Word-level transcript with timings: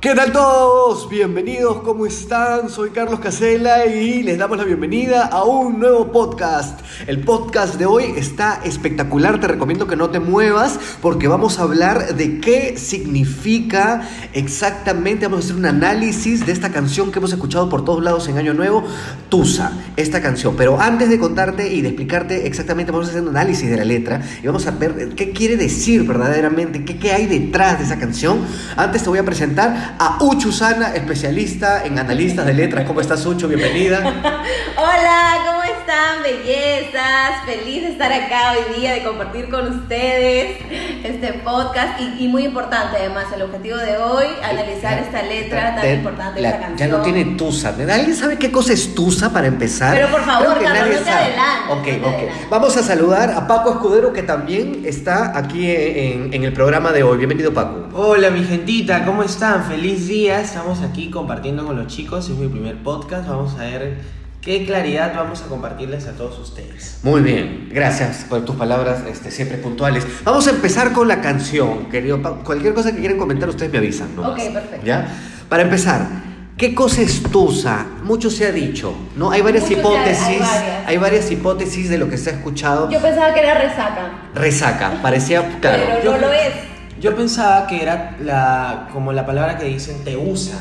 ¿Qué 0.00 0.14
tal 0.14 0.30
todos? 0.30 1.08
Bienvenidos, 1.08 1.78
¿cómo 1.78 2.06
están? 2.06 2.70
Soy 2.70 2.90
Carlos 2.90 3.18
Casella 3.18 3.84
y 3.84 4.22
les 4.22 4.38
damos 4.38 4.56
la 4.56 4.62
bienvenida 4.62 5.26
a 5.26 5.42
un 5.42 5.80
nuevo 5.80 6.12
podcast. 6.12 6.78
El 7.08 7.22
podcast 7.22 7.74
de 7.74 7.86
hoy 7.86 8.04
está 8.16 8.60
espectacular, 8.62 9.40
te 9.40 9.48
recomiendo 9.48 9.88
que 9.88 9.96
no 9.96 10.10
te 10.10 10.20
muevas 10.20 10.78
porque 11.02 11.26
vamos 11.26 11.58
a 11.58 11.62
hablar 11.62 12.14
de 12.14 12.38
qué 12.38 12.78
significa 12.78 14.08
exactamente, 14.34 15.26
vamos 15.26 15.40
a 15.40 15.44
hacer 15.46 15.56
un 15.56 15.66
análisis 15.66 16.46
de 16.46 16.52
esta 16.52 16.70
canción 16.70 17.10
que 17.10 17.18
hemos 17.18 17.32
escuchado 17.32 17.68
por 17.68 17.84
todos 17.84 18.00
lados 18.00 18.28
en 18.28 18.38
Año 18.38 18.54
Nuevo, 18.54 18.84
Tusa, 19.28 19.72
esta 19.96 20.22
canción. 20.22 20.54
Pero 20.56 20.80
antes 20.80 21.08
de 21.08 21.18
contarte 21.18 21.74
y 21.74 21.82
de 21.82 21.88
explicarte 21.88 22.46
exactamente, 22.46 22.92
vamos 22.92 23.08
a 23.08 23.10
hacer 23.10 23.22
un 23.22 23.30
análisis 23.30 23.68
de 23.68 23.76
la 23.76 23.84
letra 23.84 24.22
y 24.40 24.46
vamos 24.46 24.64
a 24.68 24.70
ver 24.70 25.08
qué 25.16 25.32
quiere 25.32 25.56
decir 25.56 26.04
verdaderamente, 26.04 26.84
qué, 26.84 26.98
qué 26.98 27.10
hay 27.10 27.26
detrás 27.26 27.80
de 27.80 27.84
esa 27.84 27.98
canción. 27.98 28.38
Antes 28.76 29.02
te 29.02 29.08
voy 29.08 29.18
a 29.18 29.24
presentar 29.24 29.87
a 29.98 30.18
Uchu 30.20 30.52
Sana, 30.52 30.94
especialista 30.94 31.84
en 31.84 31.98
analistas 31.98 32.46
de 32.46 32.54
letras. 32.54 32.84
¿Cómo 32.86 33.00
estás, 33.00 33.24
Uchu? 33.26 33.48
Bienvenida. 33.48 33.98
Hola, 34.76 35.38
¿cómo 35.46 35.62
están, 35.62 36.22
bellezas? 36.22 37.44
Feliz 37.46 37.82
de 37.82 37.88
estar 37.92 38.12
acá 38.12 38.52
hoy 38.52 38.80
día, 38.80 38.92
de 38.94 39.02
compartir 39.02 39.48
con 39.48 39.80
ustedes 39.80 40.58
este 41.04 41.32
podcast. 41.44 42.00
Y, 42.00 42.24
y 42.24 42.28
muy 42.28 42.44
importante, 42.44 42.96
además, 42.98 43.26
el 43.34 43.42
objetivo 43.42 43.76
de 43.78 43.96
hoy, 43.96 44.26
analizar 44.42 44.98
esta 44.98 45.22
letra 45.22 45.74
tan 45.74 45.82
De- 45.82 45.94
importante, 45.94 46.40
la- 46.40 46.48
esta 46.50 46.60
canción. 46.60 46.90
Ya 46.90 46.96
no 46.96 47.02
tiene 47.02 47.24
Tusa. 47.36 47.68
¿Alguien 47.70 48.14
sabe 48.16 48.36
qué 48.38 48.50
cosa 48.52 48.72
es 48.72 48.94
Tusa 48.94 49.32
para 49.32 49.46
empezar? 49.46 49.94
Pero 49.94 50.08
por 50.10 50.24
favor, 50.24 50.62
Carlos, 50.62 50.98
no 50.98 51.04
te 51.04 51.10
adelantes, 51.10 51.37
Ok, 51.70 51.86
no 52.00 52.08
ok. 52.08 52.48
Vamos 52.50 52.76
a 52.78 52.82
saludar 52.82 53.30
a 53.30 53.46
Paco 53.46 53.72
Escudero, 53.72 54.12
que 54.12 54.22
también 54.22 54.82
está 54.84 55.36
aquí 55.36 55.70
en, 55.70 56.32
en 56.32 56.44
el 56.44 56.52
programa 56.54 56.92
de 56.92 57.02
hoy. 57.02 57.18
Bienvenido, 57.18 57.52
Paco. 57.52 57.88
Hola 57.92 58.30
mi 58.30 58.42
gentita, 58.42 59.04
¿cómo 59.04 59.22
están? 59.22 59.64
Feliz 59.64 60.08
día, 60.08 60.40
estamos 60.40 60.80
aquí 60.80 61.10
compartiendo 61.10 61.66
con 61.66 61.76
los 61.76 61.86
chicos, 61.86 62.30
es 62.30 62.36
mi 62.36 62.48
primer 62.48 62.82
podcast, 62.82 63.28
vamos 63.28 63.54
a 63.54 63.64
ver 63.64 63.98
qué 64.40 64.64
claridad 64.64 65.12
vamos 65.14 65.42
a 65.42 65.46
compartirles 65.46 66.06
a 66.06 66.12
todos 66.12 66.38
ustedes. 66.38 67.00
Muy 67.02 67.20
bien, 67.20 67.68
gracias 67.70 68.24
por 68.28 68.44
tus 68.44 68.56
palabras 68.56 69.02
este, 69.06 69.30
siempre 69.30 69.58
puntuales. 69.58 70.06
Vamos 70.24 70.46
a 70.46 70.50
empezar 70.50 70.92
con 70.92 71.06
la 71.06 71.20
canción, 71.20 71.90
querido 71.90 72.22
Paco. 72.22 72.44
Cualquier 72.44 72.72
cosa 72.72 72.92
que 72.92 73.00
quieran 73.00 73.18
comentar, 73.18 73.48
ustedes 73.48 73.70
me 73.70 73.78
avisan. 73.78 74.16
nomás. 74.16 74.32
Ok, 74.32 74.52
perfecto. 74.54 74.86
¿Ya? 74.86 75.06
Para 75.48 75.64
empezar, 75.64 76.27
¿qué 76.58 76.74
cosa 76.74 77.00
es 77.02 77.22
Tusa? 77.22 77.86
Mucho 78.04 78.30
se 78.30 78.46
ha 78.46 78.52
dicho, 78.52 78.94
¿no? 79.16 79.30
Hay 79.30 79.40
varias 79.42 79.64
Mucho 79.64 79.78
hipótesis, 79.80 80.22
hay 80.26 80.38
varias. 80.38 80.86
hay 80.86 80.96
varias 80.98 81.30
hipótesis 81.30 81.88
de 81.88 81.98
lo 81.98 82.08
que 82.10 82.18
se 82.18 82.30
ha 82.30 82.32
escuchado. 82.34 82.90
Yo 82.90 83.00
pensaba 83.00 83.32
que 83.32 83.40
era 83.40 83.54
resaca, 83.54 84.10
Resaca, 84.34 84.92
parecía, 85.02 85.58
claro. 85.60 85.82
pero 85.86 86.04
yo- 86.04 86.12
no 86.12 86.18
lo 86.26 86.32
es. 86.32 86.52
Yo 87.00 87.14
pensaba 87.14 87.66
que 87.68 87.80
era 87.80 88.16
la, 88.20 88.88
como 88.92 89.12
la 89.12 89.24
palabra 89.24 89.56
que 89.56 89.66
dicen 89.66 90.02
te 90.04 90.16
usa. 90.16 90.56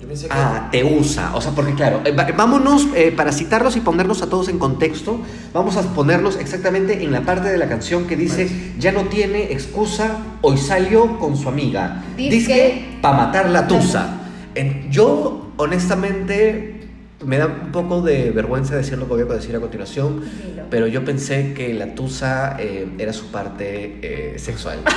Yo 0.00 0.06
pensé 0.06 0.28
que... 0.28 0.32
Ah, 0.32 0.68
te 0.70 0.84
usa. 0.84 1.32
O 1.34 1.40
sea, 1.40 1.50
porque 1.52 1.74
claro, 1.74 2.02
eh, 2.04 2.12
vámonos, 2.36 2.86
eh, 2.94 3.10
para 3.16 3.32
citarlos 3.32 3.74
y 3.76 3.80
ponernos 3.80 4.22
a 4.22 4.28
todos 4.28 4.48
en 4.48 4.60
contexto, 4.60 5.20
vamos 5.52 5.76
a 5.76 5.82
ponernos 5.82 6.36
exactamente 6.36 7.02
en 7.02 7.10
la 7.10 7.22
parte 7.22 7.48
de 7.50 7.58
la 7.58 7.68
canción 7.68 8.06
que 8.06 8.14
dice, 8.14 8.48
ya 8.78 8.92
no 8.92 9.02
tiene 9.06 9.50
excusa, 9.52 10.18
hoy 10.42 10.56
salió 10.56 11.18
con 11.18 11.36
su 11.36 11.48
amiga. 11.48 12.04
Dice 12.16 12.46
que- 12.46 12.98
para 13.02 13.16
matar 13.16 13.50
la 13.50 13.66
tusa. 13.66 14.18
En- 14.54 14.90
yo, 14.90 15.52
honestamente, 15.56 16.80
me 17.24 17.38
da 17.38 17.46
un 17.46 17.72
poco 17.72 18.02
de 18.02 18.30
vergüenza 18.30 18.76
decir 18.76 18.98
lo 18.98 19.06
que 19.06 19.12
voy 19.14 19.22
a 19.22 19.34
decir 19.36 19.54
a 19.56 19.60
continuación, 19.60 20.20
Dilo. 20.44 20.64
pero 20.70 20.86
yo 20.86 21.04
pensé 21.04 21.54
que 21.54 21.72
la 21.74 21.94
tusa 21.94 22.56
eh, 22.58 22.86
era 22.98 23.12
su 23.12 23.30
parte 23.30 23.98
eh, 24.02 24.38
sexual. 24.38 24.78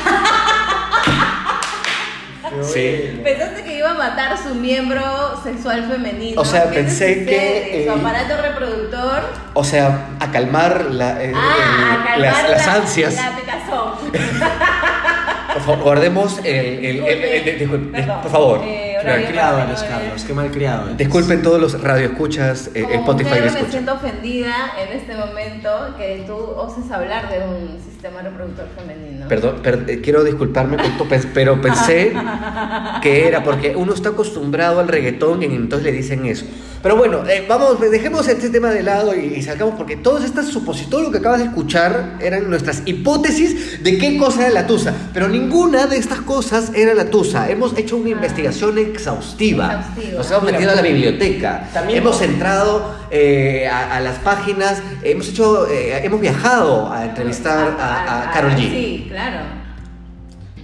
Sí. 2.72 3.20
Pensaste 3.24 3.64
que 3.64 3.78
iba 3.80 3.90
a 3.92 3.94
matar 3.96 4.38
su 4.38 4.54
miembro 4.56 5.02
sexual 5.44 5.90
femenino. 5.92 6.40
O 6.40 6.46
sea, 6.46 6.70
¿Qué 6.70 6.76
pensé 6.80 7.26
que, 7.26 7.84
Su 7.86 7.92
eh, 7.92 8.00
aparato 8.00 8.38
reproductor. 8.42 9.24
O 9.56 9.64
sea, 9.64 10.10
a 10.20 10.32
calmar 10.32 10.86
la- 10.92 11.22
eh, 11.24 11.34
Ah, 11.36 11.56
el- 11.58 11.84
a 11.84 12.06
calmar 12.06 12.20
las, 12.20 12.50
las 12.52 12.66
la- 12.68 12.74
ansias. 12.76 13.16
La 13.16 13.36
picazón. 13.36 13.94
Por 15.54 15.62
favor, 15.64 15.84
guardemos 15.84 16.40
el... 16.40 16.46
el- 16.86 17.04
el- 17.06 17.62
el- 17.62 18.06
por 18.22 18.30
favor. 18.32 18.62
Malcriado 19.06 19.60
eres. 19.64 19.84
Carlos, 19.84 20.24
qué 20.26 20.34
malcriado 20.34 20.86
eres. 20.86 20.98
Disculpen 20.98 21.42
todos 21.42 21.60
los 21.62 21.82
radioescuchas, 21.82 22.72
eh, 22.74 22.84
Como 22.84 22.96
Spotify 22.96 23.30
le 23.36 23.52
me 23.52 23.72
siento 23.72 23.94
ofendida 23.94 24.54
en 24.82 24.98
este 24.98 25.16
momento 25.16 25.96
que 25.98 26.24
tú 26.28 26.36
oses 26.36 26.90
hablar 26.92 27.30
de 27.30 27.40
un 27.40 27.80
sistema 27.84 28.22
reproductor 28.22 28.68
femenino. 28.78 29.28
Perdón, 29.28 29.62
per- 29.64 29.86
eh, 29.88 30.02
quiero 30.02 30.24
disculparme, 30.24 30.78
con 30.78 30.98
tu 30.98 31.08
pero 31.34 31.60
pensé 31.62 32.14
que 33.02 33.28
era 33.28 33.44
porque 33.44 33.76
uno 33.76 33.94
está 33.94 34.10
acostumbrado 34.10 34.80
al 34.80 34.88
reggaetón 34.88 35.42
y 35.42 35.46
entonces 35.46 35.86
le 35.86 35.92
dicen 35.92 36.26
eso. 36.26 36.46
Pero 36.86 36.98
bueno, 36.98 37.28
eh, 37.28 37.44
vamos, 37.50 37.82
dejemos 37.82 38.28
este 38.28 38.52
tema 38.52 38.70
de 38.70 38.84
lado 38.84 39.16
y, 39.16 39.34
y 39.34 39.42
sacamos 39.42 39.74
porque 39.76 39.96
todas 39.98 40.24
estas 40.24 40.46
supositorios 40.50 40.92
todo 40.92 41.02
lo 41.02 41.12
que 41.12 41.18
acabas 41.18 41.40
de 41.40 41.46
escuchar 41.46 42.20
eran 42.22 42.48
nuestras 42.48 42.84
hipótesis 42.86 43.84
de 43.84 43.98
qué 43.98 44.18
cosa 44.20 44.42
era 44.42 44.52
la 44.52 44.68
tusa, 44.68 44.94
pero 45.12 45.28
ninguna 45.28 45.88
de 45.88 45.98
estas 45.98 46.22
cosas 46.22 46.72
era 46.76 46.94
la 46.94 47.06
tusa. 47.10 47.50
Hemos 47.50 47.76
hecho 47.76 47.98
una 47.98 48.10
Ah. 48.10 48.12
investigación 48.12 48.78
exhaustiva. 48.78 49.80
Exhaustiva. 49.90 50.18
Nos 50.20 50.30
hemos 50.30 50.44
metido 50.44 50.72
a 50.72 50.76
la 50.76 50.82
biblioteca. 50.84 51.68
También- 51.74 51.98
hemos 52.04 52.22
entrado 52.22 52.94
eh, 53.10 53.68
a, 53.68 53.96
a 53.96 54.00
las 54.00 54.20
páginas, 54.20 54.84
hemos 55.02 55.28
hecho, 55.30 55.68
eh, 55.68 56.06
hemos 56.06 56.22
viajado 56.22 56.94
a 56.94 57.06
entrevistar 57.06 57.78
a, 57.80 58.30
a 58.30 58.32
Carol 58.32 58.52
G. 58.52 58.58
Sí, 58.60 59.06
claro. 59.10 59.40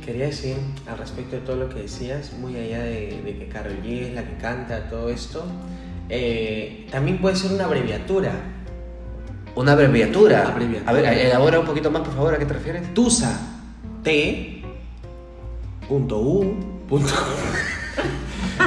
Quería 0.05 0.25
decir 0.27 0.55
al 0.87 0.99
respecto 0.99 1.37
de 1.37 1.41
todo 1.41 1.55
lo 1.55 1.69
que 1.69 1.81
decías, 1.81 2.31
muy 2.39 2.55
allá 2.57 2.83
de, 2.83 3.21
de 3.25 3.37
que 3.39 3.47
Karol 3.51 3.79
G 3.83 4.09
es 4.09 4.13
la 4.13 4.23
que 4.23 4.35
canta 4.37 4.87
todo 4.87 5.09
esto, 5.09 5.43
eh, 6.13 6.87
también 6.91 7.17
puede 7.19 7.35
ser 7.37 7.53
una 7.53 7.63
abreviatura. 7.65 8.33
Una 9.55 9.71
abreviatura. 9.71 10.45
Abreviatura. 10.47 10.91
A 10.91 10.93
ver, 10.93 11.05
elabora 11.25 11.59
un 11.59 11.65
poquito 11.65 11.89
más, 11.89 12.01
por 12.03 12.13
favor, 12.13 12.35
¿a 12.35 12.37
qué 12.37 12.45
te 12.45 12.53
refieres? 12.53 12.93
Tusa. 12.93 13.39
T. 14.03 14.61
Punto 15.87 16.19
U. 16.19 16.55
Punto. 16.87 17.13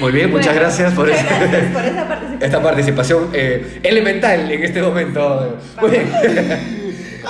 Muy 0.00 0.12
bien, 0.12 0.30
muchas 0.30 0.54
gracias 0.54 0.92
por, 0.94 1.08
muchas 1.08 1.24
esa- 1.24 1.38
gracias 1.40 1.72
por 1.72 1.84
esa 1.90 2.06
participación. 2.08 2.42
esta 2.42 2.62
participación 2.62 3.28
eh, 3.32 3.80
elemental 3.82 4.50
en 4.50 4.62
este 4.62 4.82
momento. 4.82 5.58
Muy 5.80 5.90
bien. 5.90 6.12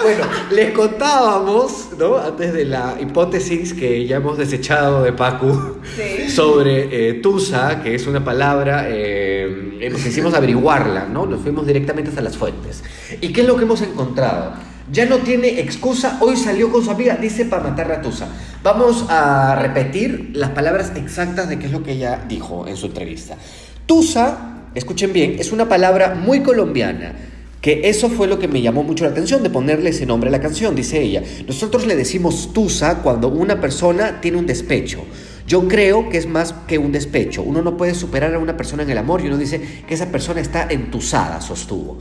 Bueno, 0.02 0.24
les 0.52 0.70
contábamos, 0.72 1.88
¿no? 1.98 2.18
Antes 2.18 2.52
de 2.52 2.64
la 2.64 2.96
hipótesis 3.00 3.74
que 3.74 4.06
ya 4.06 4.16
hemos 4.16 4.38
desechado 4.38 5.02
de 5.02 5.12
Pacu 5.12 5.76
Sí. 5.96 6.30
sobre 6.30 7.08
eh, 7.10 7.14
Tusa, 7.14 7.82
que 7.82 7.94
es 7.94 8.06
una 8.06 8.24
palabra, 8.24 8.86
eh, 8.88 9.78
eh, 9.80 9.92
quisimos 10.02 10.34
averiguarla, 10.34 11.06
¿no? 11.06 11.26
Nos 11.26 11.40
fuimos 11.40 11.66
directamente 11.66 12.10
hasta 12.10 12.22
las 12.22 12.36
fuentes. 12.36 12.82
¿Y 13.20 13.32
qué 13.32 13.40
es 13.40 13.46
lo 13.46 13.56
que 13.56 13.64
hemos 13.64 13.82
encontrado? 13.82 14.52
Ya 14.90 15.04
no 15.06 15.18
tiene 15.18 15.60
excusa, 15.60 16.18
hoy 16.20 16.36
salió 16.36 16.70
con 16.70 16.82
su 16.84 16.90
amiga, 16.90 17.16
dice 17.16 17.44
para 17.44 17.62
matar 17.64 17.90
a 17.92 18.00
Tusa. 18.00 18.28
Vamos 18.62 19.04
a 19.08 19.56
repetir 19.60 20.30
las 20.34 20.50
palabras 20.50 20.92
exactas 20.96 21.48
de 21.48 21.58
qué 21.58 21.66
es 21.66 21.72
lo 21.72 21.82
que 21.82 21.92
ella 21.92 22.24
dijo 22.28 22.66
en 22.66 22.76
su 22.76 22.86
entrevista. 22.86 23.36
Tusa, 23.84 24.62
escuchen 24.74 25.12
bien, 25.12 25.36
es 25.38 25.52
una 25.52 25.68
palabra 25.68 26.14
muy 26.14 26.40
colombiana. 26.42 27.12
Que 27.60 27.88
eso 27.88 28.08
fue 28.08 28.28
lo 28.28 28.38
que 28.38 28.46
me 28.46 28.62
llamó 28.62 28.82
mucho 28.84 29.04
la 29.04 29.10
atención 29.10 29.42
de 29.42 29.50
ponerle 29.50 29.90
ese 29.90 30.06
nombre 30.06 30.28
a 30.28 30.32
la 30.32 30.40
canción, 30.40 30.76
dice 30.76 31.00
ella. 31.02 31.22
Nosotros 31.46 31.86
le 31.86 31.96
decimos 31.96 32.52
tusa 32.52 33.02
cuando 33.02 33.28
una 33.28 33.60
persona 33.60 34.20
tiene 34.20 34.38
un 34.38 34.46
despecho. 34.46 35.04
Yo 35.46 35.66
creo 35.66 36.08
que 36.08 36.18
es 36.18 36.26
más 36.28 36.52
que 36.68 36.78
un 36.78 36.92
despecho. 36.92 37.42
Uno 37.42 37.62
no 37.62 37.76
puede 37.76 37.94
superar 37.94 38.34
a 38.34 38.38
una 38.38 38.56
persona 38.56 38.82
en 38.84 38.90
el 38.90 38.98
amor 38.98 39.22
y 39.22 39.26
uno 39.26 39.38
dice 39.38 39.60
que 39.88 39.94
esa 39.94 40.06
persona 40.12 40.40
está 40.40 40.66
entusada, 40.70 41.40
sostuvo. 41.40 41.98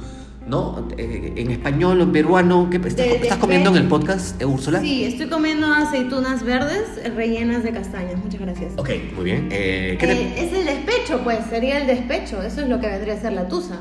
¿No? 0.47 0.87
Eh, 0.97 1.33
En 1.35 1.51
español 1.51 1.99
en 1.99 2.11
peruano, 2.13 2.69
¿qué, 2.69 2.77
¿estás, 2.77 2.95
De- 2.95 3.15
estás 3.15 3.37
de- 3.37 3.41
comiendo 3.41 3.69
en 3.71 3.75
el 3.77 3.87
podcast, 3.89 4.41
eh, 4.41 4.45
Úrsula? 4.45 4.79
Sí, 4.79 5.03
estoy 5.03 5.27
comiendo 5.27 5.67
aceitunas 5.73 6.43
verdes 6.43 6.83
rellenas 7.17 7.63
de 7.63 7.71
castañas. 7.71 8.15
Muchas 8.23 8.39
gracias. 8.39 8.71
Ok, 8.77 8.89
muy 9.15 9.25
bien. 9.25 9.49
Eh, 9.51 9.97
¿qué 9.99 10.07
te- 10.07 10.13
Eh, 10.13 10.33
es 10.37 10.53
el 10.53 10.65
despecho, 10.65 11.19
pues, 11.25 11.39
sería 11.49 11.79
el 11.79 11.87
despecho. 11.87 12.41
Eso 12.41 12.61
es 12.61 12.69
lo 12.69 12.79
que 12.79 12.87
vendría 12.87 13.15
a 13.15 13.19
ser 13.19 13.33
la 13.33 13.47
tusa. 13.49 13.77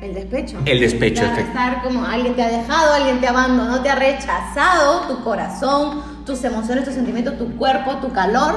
El 0.00 0.14
despecho. 0.14 0.58
El 0.64 0.80
despecho, 0.80 1.24
estar, 1.24 1.38
estar 1.38 1.82
como 1.82 2.04
alguien 2.06 2.34
te 2.34 2.42
ha 2.42 2.48
dejado, 2.48 2.94
alguien 2.94 3.20
te 3.20 3.28
abandonó, 3.28 3.82
te 3.82 3.90
ha 3.90 3.96
rechazado, 3.96 5.02
tu 5.02 5.22
corazón, 5.22 6.02
tus 6.24 6.42
emociones, 6.44 6.84
tus 6.84 6.94
sentimientos, 6.94 7.36
tu 7.36 7.54
cuerpo, 7.56 7.96
tu 7.96 8.10
calor. 8.12 8.54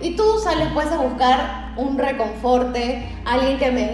Y 0.00 0.14
tú 0.16 0.22
sales 0.42 0.68
pues 0.72 0.86
a 0.92 0.98
buscar 0.98 1.72
un 1.76 1.98
reconforte, 1.98 3.08
alguien 3.24 3.58
que 3.58 3.70
me 3.72 3.90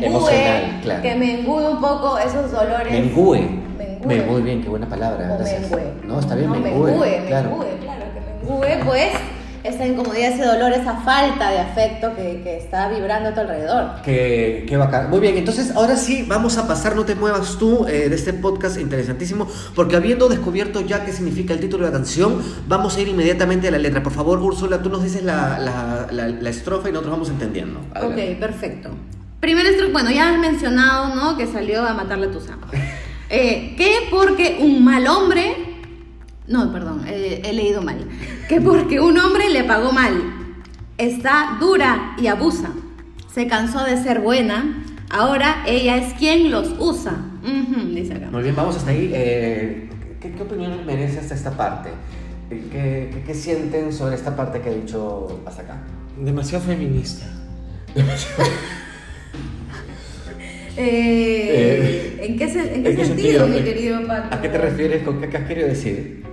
claro. 0.82 1.02
que 1.02 1.14
me 1.14 1.40
engue 1.40 1.48
un 1.68 1.80
poco 1.80 2.18
esos 2.18 2.50
dolores. 2.50 2.92
Mengüe. 2.92 3.40
Mengue. 3.78 4.06
Me- 4.06 4.22
Muy 4.22 4.42
bien, 4.42 4.62
qué 4.62 4.68
buena 4.68 4.86
palabra. 4.88 5.32
O 5.32 5.38
gracias. 5.38 5.70
mengue. 5.70 5.92
No, 6.04 6.18
está 6.20 6.34
bien, 6.34 6.48
no, 6.50 6.58
mengue. 6.58 6.70
mengue, 6.80 7.24
claro. 7.28 7.50
mengue, 7.50 7.78
claro 7.78 8.04
que 8.12 8.50
mengue, 8.50 8.84
pues 8.84 9.12
esa 9.64 9.86
incomodidad, 9.86 10.32
ese 10.32 10.44
dolor, 10.44 10.72
esa 10.72 10.96
falta 10.96 11.50
de 11.50 11.58
afecto 11.58 12.14
que, 12.16 12.40
que 12.42 12.56
está 12.56 12.88
vibrando 12.88 13.28
a 13.30 13.34
tu 13.34 13.40
alrededor. 13.40 13.90
Qué, 14.04 14.64
qué 14.68 14.76
bacán. 14.76 15.10
Muy 15.10 15.20
bien, 15.20 15.36
entonces 15.36 15.72
ahora 15.76 15.96
sí 15.96 16.24
vamos 16.26 16.56
a 16.58 16.66
pasar, 16.66 16.96
no 16.96 17.04
te 17.04 17.14
muevas 17.14 17.56
tú, 17.58 17.86
eh, 17.86 18.08
de 18.08 18.14
este 18.16 18.32
podcast 18.32 18.78
interesantísimo, 18.78 19.46
porque 19.74 19.96
habiendo 19.96 20.28
descubierto 20.28 20.80
ya 20.80 21.04
qué 21.04 21.12
significa 21.12 21.52
el 21.54 21.60
título 21.60 21.84
de 21.84 21.90
la 21.92 21.96
canción, 21.98 22.42
vamos 22.68 22.96
a 22.96 23.00
ir 23.00 23.08
inmediatamente 23.08 23.68
a 23.68 23.70
la 23.70 23.78
letra. 23.78 24.02
Por 24.02 24.12
favor, 24.12 24.38
Úrsula, 24.40 24.82
tú 24.82 24.88
nos 24.88 25.02
dices 25.02 25.22
la, 25.22 25.58
la, 25.58 26.06
la- 26.10 26.28
la 26.28 26.50
estrofa 26.50 26.88
y 26.88 26.92
nosotros 26.92 27.12
vamos 27.12 27.28
entendiendo. 27.28 27.80
Adelante. 27.94 28.32
Ok, 28.34 28.38
perfecto. 28.40 28.90
Primer 29.40 29.66
instru- 29.66 29.92
bueno, 29.92 30.10
ya 30.10 30.32
has 30.34 30.38
mencionado, 30.38 31.14
¿no? 31.14 31.36
Que 31.36 31.46
salió 31.46 31.86
a 31.86 31.94
matarle 31.94 32.26
a 32.26 32.30
tu 32.30 32.40
sama. 32.40 32.66
Eh, 33.32 33.76
que 33.76 34.08
porque 34.10 34.58
un 34.60 34.82
mal 34.84 35.06
hombre, 35.06 35.49
no, 36.50 36.70
perdón, 36.72 37.04
eh, 37.06 37.40
he 37.44 37.52
leído 37.54 37.80
mal. 37.80 37.96
Que 38.48 38.60
porque 38.60 39.00
un 39.00 39.16
hombre 39.18 39.48
le 39.50 39.64
pagó 39.64 39.92
mal, 39.92 40.12
está 40.98 41.56
dura 41.60 42.14
y 42.20 42.26
abusa. 42.26 42.70
Se 43.32 43.46
cansó 43.46 43.84
de 43.84 43.96
ser 44.02 44.20
buena, 44.20 44.84
ahora 45.08 45.62
ella 45.66 45.96
es 45.96 46.12
quien 46.14 46.50
los 46.50 46.74
usa. 46.78 47.12
Ujú, 47.42 47.94
dice 47.94 48.14
acá. 48.14 48.28
Muy 48.30 48.42
bien, 48.42 48.54
vamos 48.56 48.76
hasta 48.76 48.90
ahí. 48.90 49.10
Eh, 49.14 49.88
¿qué, 50.20 50.32
qué 50.32 50.42
opinión 50.42 50.84
merece 50.84 51.20
hasta 51.20 51.34
esta 51.34 51.52
parte? 51.56 51.90
¿Qué, 52.48 52.58
qué, 52.72 53.22
qué 53.24 53.34
sienten 53.34 53.92
sobre 53.92 54.16
esta 54.16 54.34
parte 54.34 54.60
que 54.60 54.70
he 54.70 54.74
dicho 54.80 55.40
hasta 55.46 55.62
acá? 55.62 55.78
Demasiado 56.20 56.64
feminista. 56.64 57.26
Eh, 60.76 62.18
¿En 62.22 62.38
qué, 62.38 62.48
se- 62.48 62.74
en 62.74 62.82
qué 62.82 62.90
¿en 62.90 62.96
qué 62.96 63.04
sentido, 63.04 63.44
sentido? 63.44 63.48
mi 63.48 63.62
querido 63.64 64.06
Paco? 64.06 64.28
¿A 64.34 64.40
qué 64.40 64.48
te 64.48 64.58
refieres? 64.58 65.02
¿Con 65.02 65.20
qué, 65.20 65.28
qué 65.28 65.36
has 65.36 65.46
querido 65.48 65.68
decir? 65.68 66.24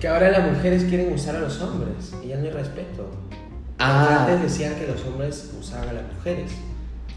Que 0.00 0.08
ahora 0.08 0.30
las 0.30 0.50
mujeres 0.50 0.84
quieren 0.84 1.12
usar 1.12 1.36
a 1.36 1.40
los 1.40 1.60
hombres 1.60 2.12
y 2.24 2.28
ya 2.28 2.36
no 2.36 2.44
hay 2.44 2.50
respeto. 2.50 3.08
Ah. 3.78 4.26
Antes 4.28 4.42
decían 4.42 4.74
que 4.76 4.86
los 4.86 5.04
hombres 5.06 5.50
usaban 5.60 5.88
a 5.88 5.92
las 5.92 6.04
mujeres. 6.16 6.50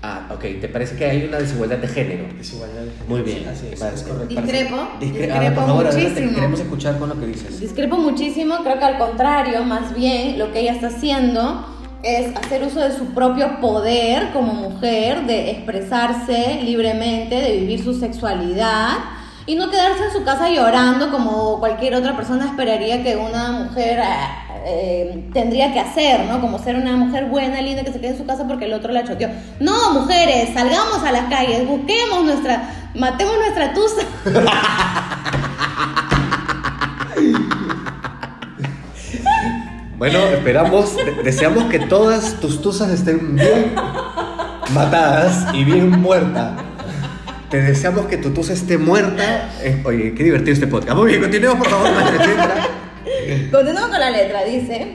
Ah, 0.02 0.28
ok. 0.32 0.42
¿Te 0.62 0.68
parece 0.68 0.96
que 0.96 1.06
hay 1.06 1.24
una 1.26 1.38
desigualdad 1.40 1.78
de 1.78 1.88
género? 1.88 2.26
Desigualdad 2.38 2.82
de 2.82 2.92
género. 2.92 3.06
Muy 3.08 3.22
bien. 3.22 3.48
Así 3.48 3.68
es, 3.72 3.82
es 3.82 4.04
correcto. 4.04 4.40
Discrepo, 4.42 4.76
Discre- 5.00 5.00
discrepo 5.00 5.36
ah, 5.36 5.54
por 5.56 5.66
favor, 5.66 5.88
adelante, 5.88 6.10
muchísimo. 6.10 6.36
queremos 6.36 6.60
escuchar 6.60 7.00
con 7.00 7.10
lo 7.10 7.20
que 7.20 7.26
dices. 7.28 7.60
Discrepo 7.60 7.98
muchísimo, 7.98 8.56
creo 8.64 8.78
que 8.78 8.86
al 8.86 8.98
contrario, 9.00 9.64
más 9.64 9.96
bien 9.96 10.38
lo 10.38 10.52
que 10.52 10.60
ella 10.60 10.74
está 10.74 10.88
haciendo 10.88 11.66
es 12.04 12.36
hacer 12.36 12.64
uso 12.64 12.82
de 12.82 12.96
su 12.96 13.06
propio 13.16 13.60
poder 13.60 14.32
como 14.32 14.54
mujer, 14.54 15.26
de 15.26 15.50
expresarse 15.52 16.60
libremente, 16.64 17.36
de 17.36 17.58
vivir 17.58 17.84
su 17.84 18.00
sexualidad 18.00 18.98
y 19.48 19.56
no 19.56 19.70
quedarse 19.70 20.06
en 20.06 20.12
su 20.12 20.24
casa 20.24 20.50
llorando 20.50 21.12
como 21.12 21.60
cualquier 21.60 21.96
otra 21.96 22.16
persona 22.16 22.46
esperaría 22.46 23.04
que 23.04 23.16
una 23.16 23.52
mujer 23.52 24.00
eh, 24.00 24.06
eh, 24.68 25.30
tendría 25.34 25.72
que 25.72 25.80
hacer, 25.80 26.22
¿no? 26.26 26.42
Como 26.42 26.58
ser 26.58 26.76
una 26.76 26.96
mujer 26.98 27.26
buena, 27.26 27.62
linda, 27.62 27.84
que 27.84 27.94
se 27.94 28.00
quede 28.00 28.12
en 28.12 28.18
su 28.18 28.26
casa 28.26 28.48
porque 28.48 28.66
el 28.66 28.74
otro 28.74 28.92
la 28.92 29.04
choteó. 29.04 29.30
No, 29.60 29.92
mujeres, 29.94 30.50
salgamos 30.54 31.04
a 31.04 31.12
las 31.12 31.26
calles, 31.30 31.68
busquemos 31.68 32.24
nuestra, 32.24 32.70
matemos 32.96 33.36
nuestra 33.38 33.74
tusa. 33.74 34.02
Bueno, 39.98 40.20
esperamos, 40.26 40.96
de- 40.98 41.24
deseamos 41.24 41.66
que 41.66 41.80
todas 41.80 42.40
tus 42.42 42.62
tusas 42.62 42.90
estén 42.90 43.36
bien 43.36 43.74
matadas 44.74 45.54
y 45.54 45.64
bien 45.64 45.90
muertas. 45.90 46.52
Te 47.56 47.62
deseamos 47.62 48.08
que 48.08 48.18
tu 48.18 48.32
tusa 48.32 48.52
esté 48.52 48.78
muerta. 48.78 49.50
Eh, 49.64 49.82
oye, 49.86 50.14
qué 50.14 50.26
divertido 50.26 50.52
este 50.52 50.68
podcast. 50.68 50.98
Muy 50.98 51.08
bien, 51.08 51.22
continuemos 51.22 51.58
por 51.60 51.70
favor. 51.70 51.88
Chendra. 52.18 52.68
Continuamos 53.50 53.92
con 53.92 54.00
la 54.02 54.10
letra, 54.10 54.44
dice, 54.44 54.88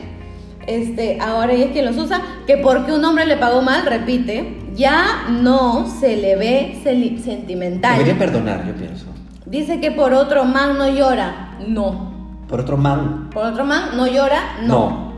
este, 0.66 1.18
ahora 1.22 1.54
ella 1.54 1.64
es 1.64 1.70
quien 1.72 1.86
los 1.86 1.96
usa, 1.96 2.20
que 2.46 2.58
porque 2.58 2.92
un 2.92 3.02
hombre 3.02 3.24
le 3.24 3.38
pagó 3.38 3.62
mal, 3.62 3.86
repite, 3.86 4.58
ya 4.74 5.26
no 5.30 5.86
se 5.88 6.18
le 6.18 6.36
ve 6.36 6.78
seli- 6.84 7.18
sentimental. 7.24 7.92
Debería 7.96 8.18
perdonar, 8.18 8.66
yo 8.66 8.74
pienso. 8.74 9.06
Dice 9.46 9.80
que 9.80 9.90
por 9.92 10.12
otro 10.12 10.44
man 10.44 10.76
no 10.76 10.86
llora, 10.90 11.56
no. 11.66 12.42
Por 12.46 12.60
otro 12.60 12.76
man, 12.76 13.30
Por 13.32 13.46
otro 13.46 13.64
man 13.64 13.96
no 13.96 14.06
llora, 14.06 14.58
no. 14.64 14.66
no. 14.66 15.12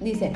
Dice, 0.00 0.32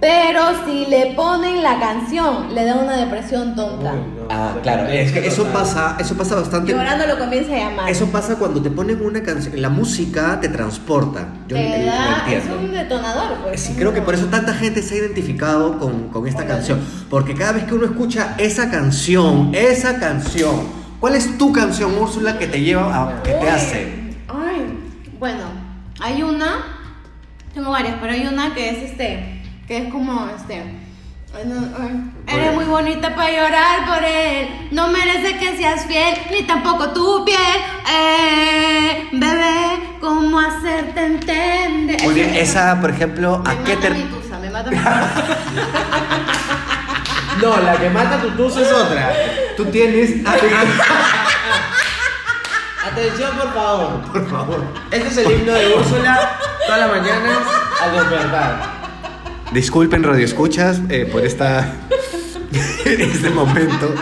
pero 0.00 0.40
si 0.66 0.86
le 0.86 1.12
ponen 1.14 1.62
la 1.62 1.78
canción, 1.78 2.52
le 2.52 2.64
da 2.64 2.74
una 2.74 2.96
depresión 2.96 3.54
tonta. 3.54 3.92
Uy. 3.92 4.13
Ah, 4.30 4.54
claro, 4.62 4.86
es 4.88 5.12
que 5.12 5.26
eso 5.26 5.44
pasa, 5.52 5.96
eso 6.00 6.14
pasa 6.16 6.34
bastante. 6.36 6.72
Llorando 6.72 7.06
lo 7.06 7.18
comienza 7.18 7.52
a 7.54 7.58
llamar. 7.58 7.88
Eso 7.90 8.06
pasa 8.06 8.36
cuando 8.36 8.60
te 8.62 8.70
ponen 8.70 9.00
una 9.04 9.22
canción, 9.22 9.60
la 9.60 9.68
música 9.68 10.38
te 10.40 10.48
transporta. 10.48 11.28
Yo 11.48 11.56
Te 11.56 11.84
da- 11.86 12.24
es 12.28 12.34
entiendo. 12.44 12.60
un 12.60 12.72
detonador, 12.72 13.38
pues. 13.44 13.60
Sí, 13.60 13.74
creo 13.76 13.92
que 13.92 14.02
por 14.02 14.14
eso 14.14 14.26
tanta 14.26 14.54
gente 14.54 14.82
se 14.82 14.94
ha 14.94 14.98
identificado 14.98 15.78
con, 15.78 16.08
con 16.08 16.26
esta 16.26 16.46
canción. 16.46 16.80
Porque 17.10 17.34
cada 17.34 17.52
vez 17.52 17.64
que 17.64 17.74
uno 17.74 17.84
escucha 17.86 18.34
esa 18.38 18.70
canción, 18.70 19.50
esa 19.54 19.98
canción, 19.98 20.62
¿cuál 21.00 21.14
es 21.14 21.36
tu 21.38 21.52
canción, 21.52 21.96
Úrsula, 21.98 22.38
que 22.38 22.46
te 22.46 22.60
lleva 22.60 23.02
a, 23.18 23.22
que 23.22 23.32
te 23.32 23.50
hace? 23.50 23.92
Ay, 24.28 24.78
bueno, 25.18 25.44
hay 26.00 26.22
una, 26.22 26.56
tengo 27.52 27.70
varias, 27.70 27.96
pero 28.00 28.12
hay 28.12 28.26
una 28.26 28.54
que 28.54 28.70
es 28.70 28.90
este, 28.90 29.42
que 29.68 29.78
es 29.78 29.92
como 29.92 30.28
este. 30.36 30.62
Eres 32.26 32.54
muy 32.54 32.64
bonita 32.64 33.14
para 33.14 33.30
llorar 33.30 33.86
por 33.86 34.04
él. 34.04 34.68
No 34.70 34.88
merece 34.88 35.36
que 35.38 35.56
seas 35.56 35.84
fiel, 35.86 36.14
ni 36.30 36.42
tampoco 36.44 36.90
tu 36.90 37.24
piel. 37.24 37.36
Eh, 37.92 39.08
bebé, 39.12 39.98
¿cómo 40.00 40.38
hacerte 40.40 41.04
entender? 41.04 42.02
Muy 42.02 42.14
bien, 42.14 42.34
esa, 42.34 42.80
por 42.80 42.90
ejemplo, 42.90 43.42
Me 43.44 43.50
¿a 43.50 43.64
qué 43.64 43.74
mata 43.76 43.88
te.? 43.88 43.94
mi 43.94 44.02
tusa, 44.04 44.38
me 44.38 44.50
mata 44.50 44.70
mi 44.70 44.76
tusa. 44.76 45.12
No, 47.42 47.56
la 47.60 47.76
que 47.76 47.90
mata 47.90 48.20
tu 48.22 48.30
tusa 48.30 48.60
es 48.60 48.72
otra. 48.72 49.12
Tú 49.56 49.64
tienes. 49.66 50.24
Atención, 52.86 53.36
por 53.36 53.52
favor. 53.52 54.00
Por 54.12 54.30
favor. 54.30 54.64
Este 54.92 55.08
es 55.08 55.16
el 55.16 55.32
himno 55.32 55.52
de 55.52 55.74
Úrsula 55.74 56.38
todas 56.64 56.80
las 56.80 56.90
mañanas 56.90 57.38
al 57.82 57.92
despertar. 57.92 58.73
Disculpen, 59.54 60.02
Radio 60.02 60.24
Escuchas, 60.24 60.80
eh, 60.88 61.08
por 61.10 61.24
esta. 61.24 61.72
este 62.84 63.30
momento. 63.30 63.94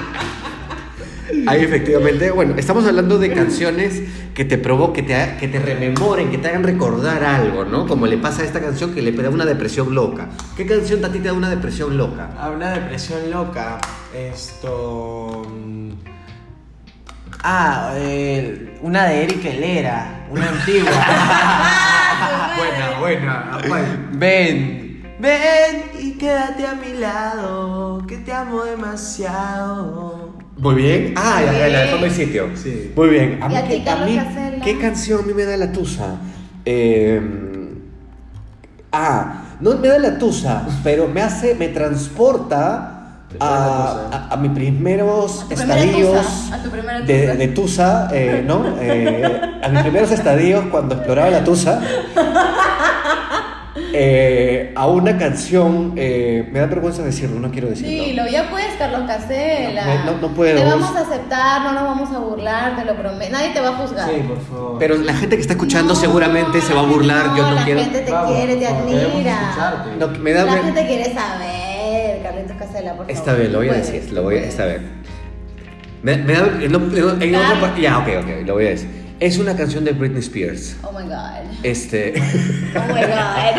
Ahí 1.47 1.63
efectivamente, 1.63 2.31
bueno, 2.31 2.55
estamos 2.57 2.87
hablando 2.87 3.19
de 3.19 3.35
canciones 3.35 4.01
que 4.33 4.47
te 4.47 4.57
provoquen, 4.57 5.05
que 5.05 5.15
te, 5.15 5.37
que 5.41 5.49
te 5.49 5.59
rememoren, 5.59 6.31
que 6.31 6.39
te 6.39 6.49
hagan 6.49 6.63
recordar 6.63 7.23
algo, 7.23 7.67
¿no? 7.67 7.87
Como 7.87 8.07
le 8.07 8.17
pasa 8.17 8.41
a 8.41 8.45
esta 8.47 8.61
canción 8.63 8.95
que 8.95 9.03
le 9.03 9.13
da 9.13 9.29
una 9.29 9.45
depresión 9.45 9.95
loca. 9.95 10.29
¿Qué 10.57 10.65
canción 10.65 11.05
a 11.05 11.13
ti 11.13 11.19
te 11.19 11.29
da 11.29 11.35
una 11.35 11.51
depresión 11.51 11.99
loca? 11.99 12.31
A 12.41 12.49
una 12.49 12.71
depresión 12.73 13.31
loca. 13.31 13.79
Esto. 14.15 15.43
mm, 15.55 15.91
Ah, 17.45 17.93
una 18.81 19.05
de 19.05 19.25
Eric 19.25 19.45
Helera, 19.45 20.27
una 20.31 20.49
antigua. 20.49 20.91
buena, 22.99 23.59
buena. 23.59 24.09
ven, 24.13 24.82
ven 25.23 25.83
y 26.01 26.13
quédate 26.19 26.67
a 26.67 26.75
mi 26.75 26.93
lado, 26.99 28.05
que 28.09 28.17
te 28.19 28.33
amo 28.33 28.65
demasiado. 28.65 30.31
Muy 30.59 30.75
bien. 30.75 31.15
Ah, 31.17 31.37
Muy 31.39 31.47
la, 31.47 31.53
la, 31.53 31.59
la 31.59 31.65
de 31.67 31.85
bien. 31.85 31.89
fondo 31.91 32.07
y 32.07 32.11
sitio. 32.11 32.49
Sí. 32.57 32.93
Muy 32.95 33.09
bien. 33.09 33.39
¿Y 33.51 33.55
a 33.55 33.63
ti, 33.69 33.83
mí-? 34.07 34.61
¿qué 34.63 34.79
canción 34.79 35.21
a 35.21 35.27
mí 35.27 35.33
me 35.35 35.45
da 35.45 35.57
la 35.57 35.73
tusa? 35.73 36.17
Eh, 36.65 37.21
ah, 38.93 39.43
no 39.61 39.77
me 39.77 39.89
da 39.89 39.99
la 39.99 40.19
tusa, 40.19 40.67
pero 40.85 41.09
me 41.09 41.23
hace, 41.23 41.55
me 41.55 41.69
transporta 41.69 42.89
a, 43.41 44.09
a- 44.13 44.35
a 44.35 44.37
mis 44.37 44.51
primeros 44.53 45.47
A 45.51 45.55
estadios 45.55 46.27
tusa, 46.27 46.59
de 47.07 47.49
tusa, 47.49 48.09
eh, 48.13 48.45
¿no? 48.47 48.63
Eh, 48.79 49.41
a 49.63 49.69
mis 49.71 49.81
primeros 49.83 50.11
estadios 50.11 50.67
cuando 50.71 50.97
exploraba 50.97 51.31
la 51.31 51.43
tusa. 51.43 51.81
Eh, 53.95 54.73
a 54.75 54.87
una 54.87 55.17
canción, 55.19 55.93
eh, 55.97 56.49
me 56.53 56.61
da 56.61 56.67
vergüenza 56.67 57.03
decirlo, 57.03 57.39
no 57.41 57.51
quiero 57.51 57.69
decirlo. 57.69 58.05
Dilo, 58.05 58.27
ya 58.27 58.49
puedes, 58.51 58.75
Carlos 58.79 59.03
Casella. 59.07 60.05
No, 60.05 60.13
no, 60.13 60.19
no 60.29 60.35
puedo. 60.35 60.57
Te 60.59 60.65
vamos 60.65 60.95
a 60.97 61.01
aceptar, 61.01 61.63
no 61.63 61.73
nos 61.73 61.83
vamos 61.85 62.11
a 62.11 62.19
burlar, 62.19 62.77
te 62.77 62.85
lo 62.85 62.95
prometo. 62.97 63.33
Nadie 63.33 63.51
te 63.51 63.61
va 63.61 63.69
a 63.69 63.73
juzgar. 63.73 64.09
Sí, 64.11 64.21
por 64.27 64.41
favor. 64.41 64.79
Pero 64.79 64.97
la 64.99 65.15
gente 65.15 65.37
que 65.37 65.43
está 65.43 65.55
escuchando 65.55 65.95
No, 65.95 66.01
seguramente 66.01 66.61
se 66.61 66.75
va 66.75 66.81
a 66.81 66.87
burlar, 66.87 67.37
yo 67.37 67.43
no 67.49 67.53
la 67.55 67.65
quiero. 67.65 67.81
gente 67.81 68.01
te 68.01 68.11
Vamos, 68.13 68.33
quiere, 68.37 68.57
te 68.57 68.67
admira. 68.67 69.03
escucharte. 69.03 69.91
No, 69.99 70.09
me 70.09 70.33
da 70.33 70.45
la 70.45 70.55
ver- 70.55 70.65
gente 70.65 70.87
quiere 70.87 71.05
saber, 71.15 72.23
Carlitos 72.23 72.57
Casella, 72.57 72.91
por 72.97 73.07
favor. 73.07 73.11
Esta 73.11 73.33
vez 73.35 73.51
lo 73.51 73.59
voy 73.59 73.69
a 73.69 73.73
decir, 73.75 74.13
lo 74.13 74.23
voy 74.23 74.37
a 74.37 74.45
esta 74.45 74.65
vez. 74.67 74.81
Me, 76.03 76.17
me 76.17 76.33
da, 76.33 76.47
en 76.61 76.71
Claro. 76.71 77.47
otra 77.47 77.61
parte- 77.61 77.81
ya, 77.81 77.99
ok, 77.99 78.09
ok, 78.23 78.47
lo 78.47 78.55
voy 78.55 78.67
a 78.67 78.71
decir. 78.71 79.02
Es 79.23 79.39
una 79.39 79.55
canción 79.57 79.85
de 79.85 79.93
Britney 79.93 80.19
Spears. 80.21 80.75
Oh 80.83 80.91
my 80.91 81.05
god. 81.07 81.43
Este. 81.63 82.13
Oh 82.75 82.93
my 82.93 83.03
god. 83.03 83.55